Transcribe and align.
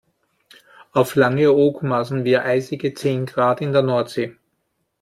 Auf 0.93 1.13
Langeoog 1.13 1.83
maßen 1.83 2.23
wir 2.23 2.43
eisige 2.43 2.95
zehn 2.95 3.27
Grad 3.27 3.61
in 3.61 3.71
der 3.71 3.83
Nordsee. 3.83 4.35